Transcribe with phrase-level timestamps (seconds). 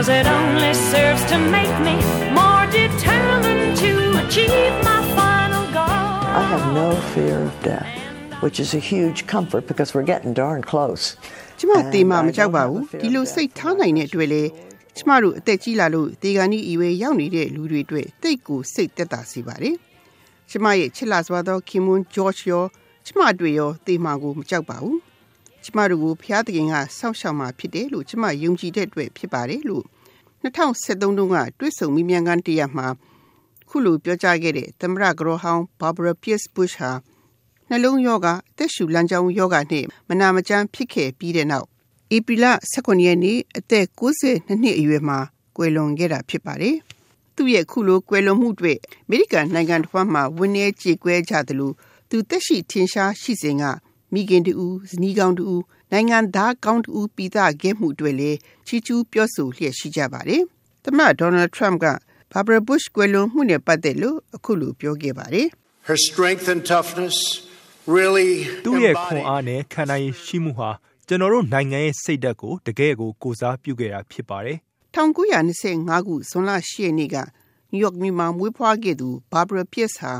[0.00, 1.96] Cause it only serves to make me
[2.32, 3.92] more determined to
[4.22, 6.08] achieve my final goal.
[6.40, 7.86] I have no fear of death,
[8.40, 11.02] which is a huge comfort because we're getting darn close.
[11.58, 14.42] ကျမတေးမမကြောက်ပါဘူးဒီလိုစိတ်ထားနိုင်တဲ့အတွက်လေ
[14.96, 19.76] ကျမတို့အသက်ကြီးလာလို့ဒီကနေ့ဤဝဲရောက်နေတဲ့လူတွေအတွက်တိတ်ကိုစိတ်သက်သာစေပါတယ်
[20.50, 22.64] ကျမရဲ့ချစ်လာစွာသောခင်မွန်းဂျော့ချ်ရော
[23.06, 25.09] ကျမတို့ရောတေးမကိုမကြောက်ပါဘူး
[25.64, 29.84] ကျမတို့ကိုဖျားသခင်ကစောင့်ရှောက်มาဖြစ်တယ်လို့ကျမယုံကြည်တဲ့အတွက်ဖြစ်ပါတယ်လို့
[30.42, 32.86] 2013တုန်းကတွစ်ဆုံမိမြန်ကန်တရားမှာ
[33.68, 36.92] ခုလိုပြောကြားခဲ့တဲ့သမရဂရောဟောင်းဘာဘရာပီက်စ်ဘူရှ်ဟာ
[37.68, 41.66] နှလုံးယောဂအသက်ရှူလမ်းကြောင်းယောဂနဲ့မနာမကျန်းဖြစ်ခဲ့ပြီးတဲ့နောက်
[42.16, 45.18] ဧပြီလ18ရက်နေ့အသက်62နှစ်အရွယ်မှာ
[45.56, 46.76] ကွယ်လွန်ခဲ့တာဖြစ်ပါတယ်။
[47.36, 48.74] သူ့ရဲ့ခုလိုကွယ်လွန်မှုတွေ
[49.04, 51.72] အမေရိကန်နိုင်ငံတစ်ဝန်းမှာဝင်းနေကြေကွဲကြသလို
[52.10, 53.64] သူတက်ရှိထင်ရှားရှိစဉ်က
[54.12, 55.48] မိခင်တူဇနီးကောင်းတူ
[55.92, 60.42] နိုင်ငံသားကောင်းတူပိသခဲ့မှုတွေလည်းချီးကျူးပြောဆိုလျက်ရှိကြပါတယ်။
[60.84, 61.86] သမ္မတဒေါ်နယ်ထရမ့်က
[62.32, 65.46] Barbara Bush ကွယ်လွန်မှုနဲ့ပတ်သက်လို့အခုလိုပြောခဲ့ပါတယ်။
[65.88, 67.16] Her strength and toughness
[67.96, 68.30] really
[68.64, 70.70] သူ့ရဲ့ခွန်အားနဲ့ခံနိုင်ရည်ရှိမှုဟာ
[71.08, 74.58] ကျွန်တော်တို့နိုင်ငံရဲ့စိတ်ဓာတ်ကိုတကယ်ကိုကိုစားပြုခဲ့တာဖြစ်ပါတယ်
[74.96, 77.16] 1925ခုဇွန်လ10ရက်နေ့က
[77.72, 80.12] နယူးယောက်မြို့မှာမွေးဖွားခဲ့သူ Barbara Pierce ဟာ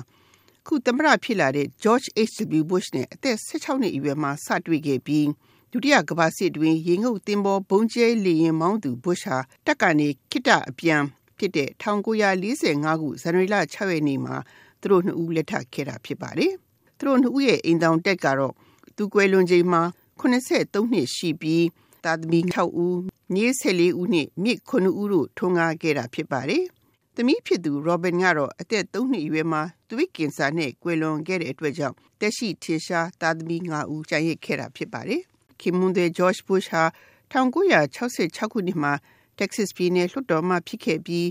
[0.66, 2.62] ခုသမ္မတဖြစ်လာတဲ့ George H.W.
[2.70, 5.28] Bush နဲ့အသက်16နှစ်အရွယ်မှာစတွေ့ခဲ့ပြီး
[5.72, 11.02] ဒုတိယကမ္ဘာစစ်တွင်ရေငုပ်တင်ပေါ်ဘုံကျဲလေရင်မောင်းသူ Bush ဟာတက်ကနေခိတအပြန်
[11.38, 14.36] ဖြစ်တဲ့1945ခုဇန်နဝါရီလ6ရက်နေ့မှာ
[14.80, 16.52] သူတို့နှစ်ဦးလက်ထပ်ခဲ့တာဖြစ်ပါတယ်။
[16.98, 18.54] သူတို့နှစ်ဦးရဲ့အိမ်တောင်တက်ကတော့
[18.96, 19.82] သူကွယ်လွန်ချိန်မှာ
[20.20, 21.66] 83နှစ်ရှိပြီး
[22.04, 22.98] သားသမီး6ဦး
[23.34, 26.64] မြေး14ဦးနဲ့မြစ်9ဦးတို့ထွန်းကားခဲ့တာဖြစ်ပါတယ်။
[27.16, 35.22] သမီးဖြစ်သူ Robin ကတော့အသက်3နှစ်အရွယ်မှာသွေးကင်ဆာနဲ့ကွယ်လွန်ခဲ့တဲ့အတွက်ကြောင့်တက်ရှိထင်ရှားသားသမီး5ဦးကျန်ရစ်ခဲ့တာဖြစ်ပါတယ်။
[35.60, 36.84] ခင်မွန်းတဲ့ George Bush ဟာ
[37.32, 38.92] 1966ခုနှစ်မှာ
[39.38, 41.26] Texas ပြည်နယ်လွှတ်တော်မှဖြစ်ခဲ့ပြီး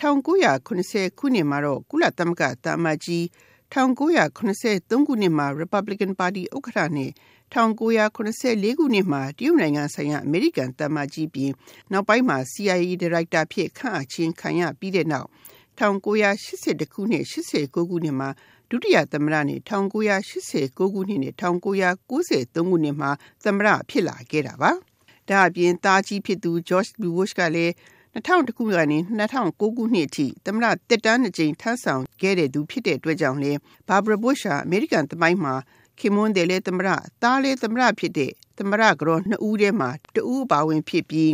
[0.00, 3.24] 1980ခုနှစ်မှာတော့ကုလသမဂ္ဂတာမကြီး
[3.72, 7.10] 1983ခုနှစ်မှာ Republican Party ဥက္ကဋ္ဌနဲ့
[7.52, 11.52] 1984ခုနှစ်မှာတရုတ်နိုင်ငံဆိုင်ရာအမေရိကန်တမန်ကြီးပြင်
[11.92, 15.28] နောက်ပိုင်းမှာ CIA ဒါရိုက်တာဖြစ်ခန့်အပ်ခြင်းခံရပြီးတဲ့နောက်
[15.78, 18.28] 1982ခုနှစ်89ခုနှစ်မှာ
[18.70, 22.10] ဒုတိယသမ္မတနဲ့1989ခုနှစ်နဲ့1993
[22.68, 23.10] ခုနှစ်မှာ
[23.44, 24.72] သမ္မတဖြစ်လာခဲ့တာပါ။
[25.28, 27.10] ဒါအပြင်တာကြီးဖြစ်သူ George W.
[27.16, 27.72] Bush ကလည်း
[28.16, 28.98] 2000ခုကနေ
[29.34, 33.52] 2009ခုနှစ်အထိသမ္မတတက်တန်းအကြိမ်ထမ်းဆောင်ခဲ့တဲ့သူဖြစ်တဲ့အတွက်ကြောင့်လေ
[33.88, 35.54] Barbara Bush ဟာအမေရိကန်သမိုင်းမှာ
[35.98, 36.88] ခင်မွန်းတယ်လေသမရ
[37.22, 41.32] သားလေသမရဖြစ်တဲ့သမရကတော့နှစ်ဦးထဲမှာတဦးပါဝင်ဖြစ်ပြီး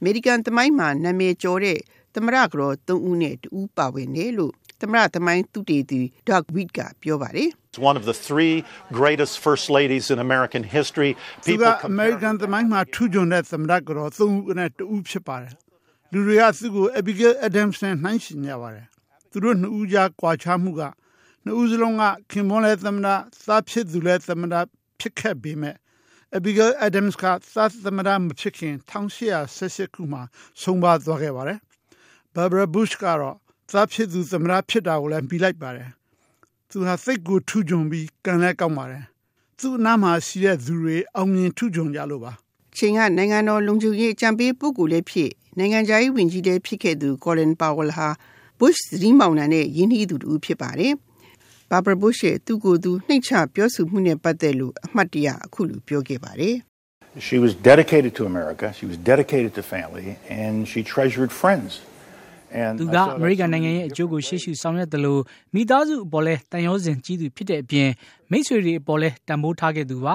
[0.00, 1.78] အမေရိကန်သမိုင်းမှာနာမည်ကျော်တဲ့
[2.14, 4.52] သမရကတော့သုံးဦးနဲ့တဦးပါဝင်တယ်လို့
[4.82, 8.54] သမရသမိုင်းသူတေသူ Doug Weed ကပြောပါတယ် It's one of the three
[9.00, 11.10] greatest first ladies in American history.
[11.44, 15.54] သူကအမေရိကန်သမိုင်းမှာထူးချွန်တဲ့သမရကတော့သုံးဦးနဲ့တဦးဖြစ်ပါတယ်
[16.12, 18.86] လူတွေကသူ့ကို Abigail Adams နဲ့နှိုင်းယှဉ်ကြပါတယ်
[19.30, 20.82] သူတို့နှစ်ဦးကြားကွာခြားမှုက
[21.48, 23.08] နှစ်ဦးစလုံးကခင်ပွန်းလည်းသမ္မတ
[23.46, 24.54] သားဖြစ်သူလည်းသမ္မတ
[25.00, 25.76] ဖြစ်ခဲ့ပေမဲ့
[26.36, 27.24] Abigail Adams က
[27.54, 30.22] သားသမ္မတမဖြစ်ခင်1888ခုမှာ
[30.62, 31.58] ဆုံးပါသွားခဲ့ပါတယ်။
[32.34, 33.36] Barbara Bush ကတော့
[33.72, 35.88] သားဖြစ်သူသမ္မတဖြစ်တာကိုလည်းပြီးလိုက်ပါတယ်။
[36.70, 39.04] သူဟာစိတ်ကိုထူးချွန်ပြီးကံလည်းကောင်းပါတယ်။
[39.58, 42.32] သူ့အနားမှာရှိတဲ့သူတွေအောင်မြင်ထူးချွန်ကြလို့ပါ။
[42.76, 48.08] ချိန်ကနိုင်ငံတော်လုံခြုံရေးအကြံပေးပုဂ္ဂိုလ်လည်းဖြစ်နိုင်ငံခြားရေးဝန်ကြီးလည်းဖြစ်ခဲ့သူ Colin Powell ဟာ
[48.58, 50.94] Bush သတိမောင်နှံနဲ့ယင်းနှီးသူတူဖြစ်ပါတယ်။
[51.70, 56.56] Barbara Bush ရဲ့သူ့ကိုယ်သူနှိမ့်ချပြောဆိုမှုနဲ့ပတ်သက်လို့အမှတ်တရအခုလိုပြောခဲ့ပါတယ်
[57.28, 60.08] She was dedicated to America, she was dedicated to family
[60.42, 61.70] and she treasured friends.
[62.78, 65.20] သူကအမေရိကန်နိုင်ငံရဲ့အကျိုးကိုရှေ့ရှုဆောင်ရွက်တယ်လို့
[65.54, 67.88] မိသားစုအပေါ်လဲတန်ရောစင်ကြီးသူဖြစ်တဲ့အပြင်
[68.30, 70.14] မိတ်ဆွေတွေအပေါ်လဲတန်ဖိုးထားခဲ့သူပါ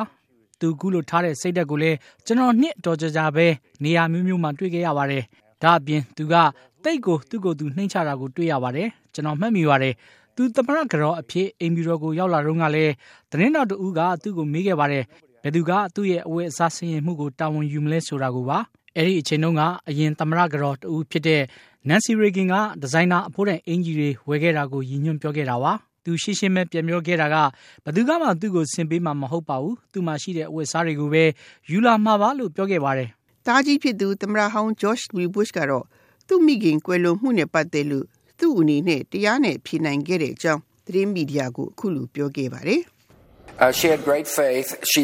[0.60, 3.48] သူကူးလို့ထားတဲ့စိတ်ဓာတ်ကိုလည်းကျွန်တော်နှစ်တော်ကြကြပဲ
[3.84, 5.24] နေရာမျိုးမျိုးမှာတွေ့ခဲ့ရပါတယ်
[5.64, 6.36] ဒါအပြင်သူက
[6.84, 9.94] တိတ်ကိုသူ့ကိုယ်သူနှိမ့်ချတာကိုတွေ့ရပါတယ်ကျွန်တော်မှတ်မိပါတယ်
[10.36, 12.94] သူသမရကြောအဖြစ်အိမ်ဘီရောကိုရောက်လာတော့ကလည်း
[13.32, 15.04] သတင်းတော်တူကသူ့ကိုမေးခဲ့ပါတယ်
[15.44, 18.58] ဘယ်သူကသူ့ရဲ့အဝတ်အစားဆင်ရင်မှုကိုတာဝန်ယူမလဲဆိုတာကိုပါ
[18.96, 21.42] အဲ့ဒီအချိန်တုန်းကအရင်သမရကြောတူဖြစ်တဲ့
[21.88, 25.74] Nancy Reagan ကဒီဇိုင်နာအဖို့တဲ့အင်ဂျီတွေဝယ်ခဲ့တာကိုရည်ညွှန်းပြောခဲ့တာပါ
[26.06, 27.36] သူရှင်းရှင်းပဲပြန်ပြောခဲ့တာက
[27.86, 31.24] ဘသူကမှသူ့ကိုဆင်ပေးမှာမဟုတ်ပါဘူးသူမှရှိတဲ့အဝတ်အစားတွေကိုပဲ
[31.72, 33.10] ယူလာမှာပါလို့ပြောခဲ့ပါတယ်
[33.48, 35.28] တားကြီးဖြစ်သူသမရဟောင်း George W.
[35.36, 35.86] Bush ကတော့
[36.28, 38.06] သူ့မိခင်ကွယ်လွန်မှုနဲ့ပတ်သက်လို့
[38.42, 42.82] သူ့အနေနဲ့တရားနဲ့ဖြေနိုင်ခဲ့တဲ့အကြောင်းသတင်းမီဒီယာကိုအခုလိုပြောခဲ့ပါတယ်
[43.80, 44.70] She had great faith.
[44.92, 45.02] She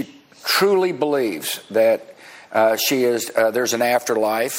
[0.55, 1.49] truly believes
[1.79, 1.99] that
[2.59, 4.57] uh, she is uh, there's an afterlife.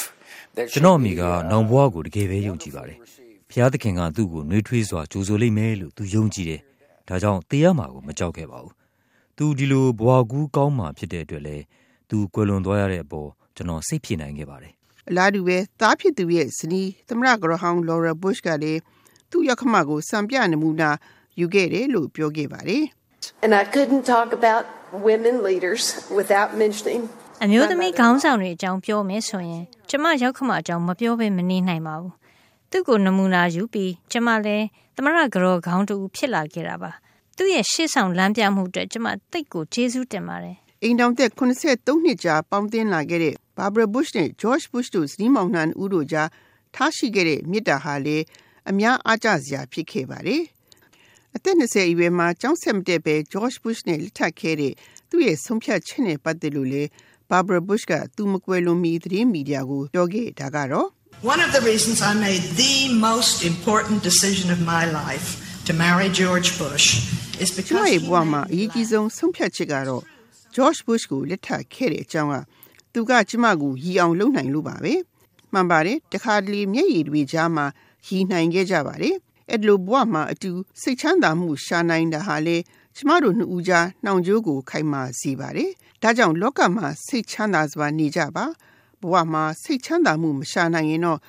[0.73, 1.21] ကျွန်တော်အမိက
[1.51, 2.97] နောင်ဘဝကိုတကယ်ပဲယုံကြည်ပါတယ်။
[3.49, 6.61] ဘုရားသခင်ကသူ့ကိုနှွေးထွေးစွာကြိုဆိုလိမ့်မယ်လို့သူယုံကြည်တယ်။
[7.07, 8.73] ဒါကြောင့်တရားမှာကိုမကြောက်ခဲ့ပါဘူး။
[9.37, 11.63] သူဒီလိုဘဝကူးကောင်းမှဖြစ်တဲ့အတွက်လည်း
[12.09, 14.73] သူကွယ်လွန်သွားရတဲ့အပေါ်ကျွန်တော်စိတ်ပြေနိုင်ခဲ့ပါတယ်
[15.09, 18.79] အလားတူပဲသားဖြစ်သူရဲ့ဇနီးသမရဂရဟောင်း Laura Bush ကလည်း
[19.31, 20.89] သူ့ရောက်ခမကိုစံပြနမူနာ
[21.39, 22.83] ယူခဲ့တယ်လို့ပြောခဲ့ပါတယ်
[23.43, 24.63] And I couldn't talk about
[25.07, 25.83] women leaders
[26.17, 27.03] without mentioning
[27.43, 32.13] အမျိုးသမီးခေါင်းဆောင်တွေအကြောင်းပြောမယ်ဆိုရင်ကျမရောက်ခမအကြောင်းမပြောဘဲမနေနိုင်ပါဘူး။
[32.71, 34.65] သူ့ကိုနမူနာယူပြီးကျမလည်း
[34.95, 36.91] သမရဂရောခေါင်းတူဖြစ်လာခဲ့တာပါ။
[37.37, 46.29] သူ့ရဲ့ရှေ့ဆောင်လမ်းပြမှုအတွက်ကျမတိတ်ကိုကျေးဇူးတင်ပါတယ်။ အိမ်တောင်သက်83နှစ်ကြာပေါင်းသင်းလာခဲ့တဲ့ Barbara Bush နဲ့ George Bush တို့ဇနီးမောင်နှံဦးတို့ကြား
[46.75, 48.17] ထားရှိခဲ့တဲ့မေတ္တာဟာလေ
[48.69, 50.43] အများအားကျစရာဖြစ်ခဲ့ပါတယ်။
[51.35, 54.73] အသက်20အရွယ်မှာကျောင်းဆက်မတက်ပဲ George Bush နဲ့လက်ထပ်ခဲ့တဲ့
[55.09, 56.83] သူ့ရဲ့ဆုံးဖြတ်ချက်နဲ့ပတ်သက်လို့လေ
[57.29, 60.87] Barbara Bush ကသူမကွယ်လွန်မီသတင်းမီဒီယာကိုပြောခဲ့တာကတော့
[61.33, 62.75] One of the reasons I made the
[63.09, 65.27] most important decision of my life
[65.67, 66.87] to marry George Bush
[67.43, 70.03] is ကျမ because ရဲ့ he ဘဝမှာအရေးကြီးဆုံးဆုံးဖြတ်ချက်ကတော့
[70.55, 72.35] George Bush ကိုလက်ထပ်ခဲ့တဲ့အကြောင်းက
[72.93, 74.93] သူကကျမကိုရည်အောင်လုပ်နိုင်လို့ပါပဲ
[75.53, 77.65] မှန်ပါတယ်တခါတလေမျက်ရည်တွေကြားမှာ
[78.07, 79.15] ရည်နိုင်ခဲ့ကြပါတယ်
[79.49, 80.51] အဲ့လိုဘဝမှာအတူ
[80.81, 82.57] စိတ်ချမ်းသာမှုရှာနိုင်တာဟာလေ
[82.95, 88.45] ကျမတို့နှစ်ဦးကြားနှောင်ကြိုးကိုခိုင်မာစေပါတယ်ဒါကြောင့်လောကမှာစိတ်ချမ်းသာစွာနေကြပါ
[89.01, 91.19] ဘဝမှာစိတ်ချမ်းသာမှုမရှာနိုင်ရင်တော့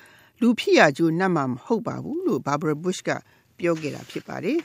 [0.41, 3.09] လူဖြစ်ရကြိုးနှက်မှာမဟုတ်ပါဘူးလို့ Barbara Bush က
[3.57, 4.57] ပြောခဲ့တာဖြစ်ပါတယ်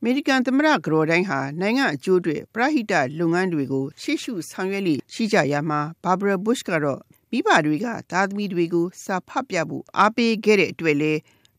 [0.00, 7.00] အမေရိကန်သမ္မတကတော်တိုင်းဟာနိုင်ငံအကျိုးတွေပရဟိတလုပ်ငန်းတွေကိုရှေ့ရှုဆောင်ရွက်လိရှိကြရမှာ Barbara Bush ကတော့
[7.30, 11.12] မိဘတွေကသားသမီးတွေကိုစာဖတ်ပြဖို့အားပေးခဲ့တဲ့အတွက်လေ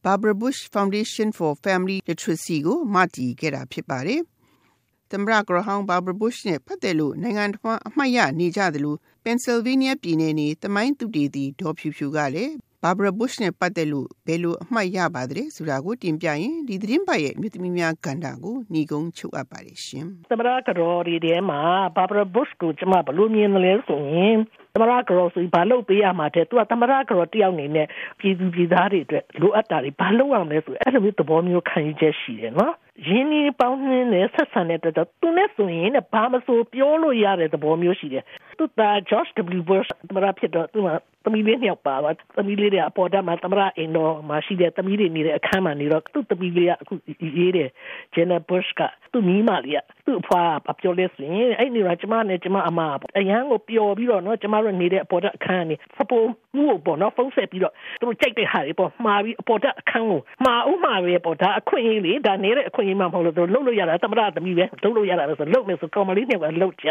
[0.03, 4.21] Barbara Bush Foundation for Family Literacy ကိုမတည်ခဲ့တာဖြစ်ပါတယ်။
[5.11, 12.53] သမ္မတကတော်ဟောင်း Barbara Bush နဲ့ပတ်သက်လို့နိုင်ငံတော်အမှတ်ရနေကြသလို Pennsylvania ပြည်နယ်နေတမိုင်းသူတည်တည်ဒေါ်ဖြူဖြူကလည်း
[12.87, 21.59] Barbara Bush နဲ့ပတ်သက်လို့ဘယ်လိုအမှတ်ရပါသလဲဆိုတာကိုတင်ပြရင်ဒီသတင်းပတ်ရဲ့မြို့သမီးများကဏ္ဍကိုညီကုန်းချုပ်အပ်ပါတယ်ရှင်။သမရကတော်ဒီထဲမှာ
[21.95, 24.37] ဘာဘရာဘုရှ်ကိုကျွန်မဘလို့မြင်တယ်လဲဆိုရင်
[24.73, 27.87] သမရကတော်ဆိုဘာလုပ်ပေးရမှာတဲ့သူကသမရကတော်တယောက်အနေနဲ့
[28.19, 32.73] ပြည်သူပြည်သားတွေအတွက်လိုအပ်တာတွေဘာလုပ်ရမလဲဆိုအဲ့လိုမျိုးသဘောမျိုးခံယူချက်ရှိတယ်နော်
[33.07, 38.23] ရင်းနှီးပေါင်းနှင်းနဲ့ဆက်ဆံတဲ့အတွက်တော့သူနဲ့ဆိုရင်လည်းဘာမဆိုပြောလို့ရတဲ့သဘောမျိုးရှိတယ်
[38.57, 40.89] သူက George W Bush သမရဖြစ်တော့သူက
[41.27, 46.93] သမီးလေးနှစ်ယောက်ပါပါသမီးလေးတွေအပေါ်တက်မှာသမရအိမ်တော်မှာရှိတဲ့သမီးတွေနေတဲ့အခန်းမှာနေတော့သူ့သမီးလေးကအခု
[47.37, 47.69] ရေးတယ်
[48.13, 48.81] Jenna Bush က
[49.11, 52.79] သူ့မိမလေးကသူ့အဖွားပြောလဲဆိုရင်အဲ့နေတော့ကျမနဲ့ကျမအမ
[53.17, 66.87] အရန်ကိုပျော်ပြီးတော့နော်ကျမတို့နေတဲ့အပေါ်တက်အခန်းကနေဖပိုးမှုကိုပေါ့နော်ဖုန်းဆက်ပြီးတော့သူတို့ကြိုက်တဲ့ဟာတွေပေါ့မှာပြီးအပေါ်တက်အခန်းကိုမှာဥမှာပဲပေါ့ဒါအခွင့်အရေးလေဒါနေတဲ့အခွင့်အရေးမှမဟုတ်လို့သူလှုပ်လို့ရတာသမရသမီးပဲလှုပ်လို့ရတာဆိုလှုပ်မယ်ဆိုကောင်မလေးနဲ့ကလှုပ်ကြ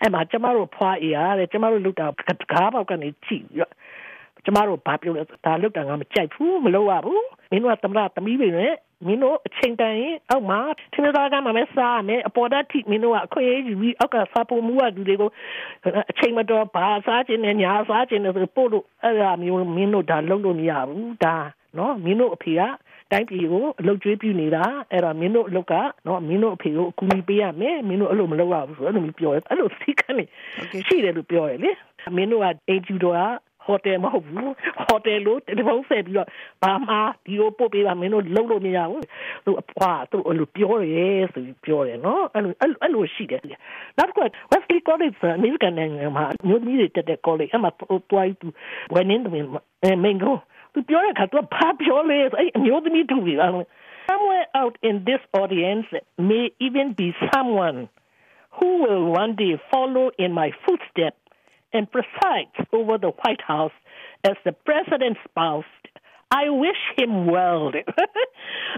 [0.00, 2.06] အဲ့မှာကျမတို့ဖွာအေးရတယ်ကျမတို့လှုပ်တာ
[2.52, 3.72] ကားပေါက်ကနေကြည့်ပြီးတော့
[4.44, 8.74] ကျမတို့ဘာပြောလဲဒါလှုပ်တာငါမကြိုက်ဘူးမလုပ်ရဘူးမင်းတို့ကသမရသမီးပဲနဲ့
[9.06, 10.60] မင်းတို့အချိန်တန်ရင်အောက်မှာ
[10.92, 15.30] ထင်းသားကမှမစားမယ်အပေါ်ဓာတ်ထိမင်းတို့ကအခွင့်အရေးယူပြီးအောက်ကစားဖို့မူရသူတွေကို
[16.10, 21.36] အချိန်မတော်ဘာစားခြင်းနဲ့ညာစားခြင်းနဲ့ဆိုပို့လို့အဲ့ဒါမျိုးမင်းတို့ဒါလုပ်လို့မရဘူးဒါ
[21.78, 22.60] နော်မင်းတို့အဖေက
[23.12, 25.74] တိုင်းပြည်ကိုအလုတ်ကျွေးပြနေတာအဲ့ဒါမင်းတို့အလုတ်က
[26.06, 30.24] နော်မင်းတို့အဖေကိုအကူအညီပေးရမယ်မင်းတို့အဲ့လိုမလုပ်ရဘူးဆိုအဲ့လိုမျိုးပြောတယ်အဲ့လိုစီကနေ
[30.88, 31.70] ရှိတယ်လို့ပြောတယ်လေ
[32.16, 33.22] မင်းတို့ကအိမ်ကျူတော်က
[33.64, 34.52] ဟိုတယ်မဟုတ်ဘူး
[34.86, 36.28] ဟိုတယ်လို့တယ်လီဖုန်းဆက်ပြီးတော့
[36.62, 39.04] ဘာမှဒီလိုပို့ပေးပါမင်းတို့လုံးလို့မရဘူး
[39.44, 43.42] သူအဖွာသူအဲ့လိုပြောတယ်ဆိုပြီးပြောတယ်နော်အဲ့လိုအဲ့လိုရှိတယ်
[43.98, 44.18] နောက်က
[44.50, 47.68] Wesley College အမေရိကန်နိုင်ငံမှာမြို့ကြီးတွေတက်တဲ့ college အမှ
[48.10, 48.46] တွိုင်းသူ
[48.94, 50.36] ဝယ်နေတယ်မင်းကို
[50.73, 53.51] သူပြောတဲ့အခါသူဘာပြောလဲအဲ့အမျိုးသမီးတူပြီလား
[54.09, 55.87] Somewhere out in this audience
[56.29, 57.79] may even be someone
[58.57, 61.21] who will one day follow in my footsteps
[61.75, 63.75] and presides over the White House
[64.23, 65.71] as the president's spouse.
[66.31, 67.63] I wish him well.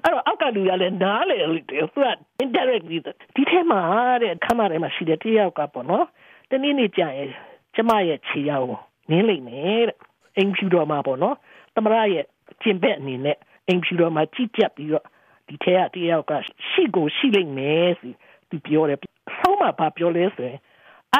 [0.03, 1.37] အဲ့တော့အောက်ကလူရလဲနားလေ
[1.69, 2.07] သူက
[2.43, 2.97] indirectly
[3.35, 3.81] ဒီထဲမှာ
[4.23, 6.05] တဲ့ခမထဲမှာရှိတဲ့တယောက်ကပေါ့နော်
[6.51, 7.31] တနေ့နေ့ကြာရင်
[7.75, 8.67] ကျမရဲ့ခြေရောက်
[9.09, 9.97] နင်းလိုက်မယ်တဲ့
[10.37, 11.35] အိမ်ဖြူတော်မှာပေါ့နော်
[11.76, 12.24] သမရရဲ့
[12.62, 13.36] ကျင်ဘက်အနေနဲ့
[13.68, 15.04] အိမ်ဖြူတော်မှာကြည့်ကြပ်ပြီးတော့
[15.48, 16.32] ဒီထဲကတယောက်က
[16.68, 18.12] ရှိကိုရှိလိုက်မယ်ဆို
[18.50, 18.98] သူပြောတယ်
[19.38, 20.58] ဆုံးမပါပြောလဲဆိုရင်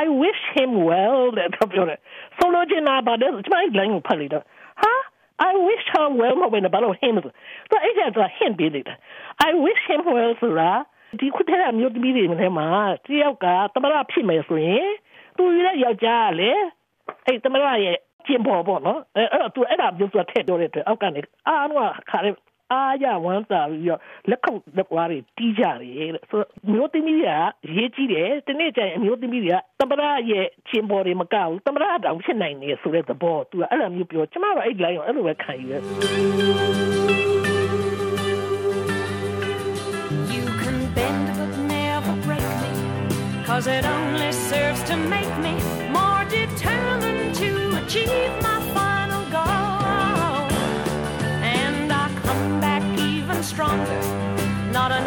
[0.02, 1.98] I wish him well တဲ့ပြောတယ်
[2.38, 4.44] ဆိုလိုချင်တာပါတဲ့ကျမလိုင်းကိုဖတ်လိုက်တော့
[4.82, 4.92] ဟာ
[5.48, 7.32] I wish her well မဟုတ်ဘဲဘာလို့ him ဆို
[7.70, 8.94] တော့အဲ့ဒါက him ပေးလိုက်တာ
[9.48, 10.70] I wish him well ဆိုတာ
[11.20, 12.68] ဒီခုတည်းကမြို့သမီးတွေထဲမှာ
[13.06, 14.88] တယောက်ကသမရဖြစ်မယ်ဆိုရင်
[15.36, 16.50] သူရဲ့ယောက်ျားကလေ
[17.26, 22.30] အဲ့သမရရဲ့ ကျင်ပေါ်ပေါ့နော်အဲ့အဲ့သူအဲ့ဒါမျိုးဆိုထည့်ပြောတဲ့အတွက်အောက်ကနေအားလုံးကခါရဲ
[22.72, 24.00] အားရဝမ်းသာပြီးတော့
[24.30, 27.28] လက်ခုပ်လက်ပွားတွေတီးကြတယ်တဲ့ဆိုမျိုးသမီးက
[27.76, 35.74] ရေးကြည့်တယ်ဒီနေ့ကျရင်အမျိုးသမီးတွေကတမရရဲ့ချင်းပေါ်တွေမကဘူးတမရတောင်ဖြစ်နိုင်နေဆိုတဲ့သဘောသူကအဲ့လိုမျိုးပြောကျမတို့အဲ့ line ကိုအဲ့လိုပဲခံယူရ
[40.34, 42.70] You can bend but never break me
[43.48, 45.81] Cause it only serves to make me more
[46.32, 50.48] determined to achieve my final goal.
[51.42, 54.00] And I come back even stronger,
[54.72, 55.06] not an